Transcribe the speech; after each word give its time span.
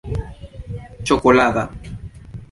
ĉokolada 1.09 1.67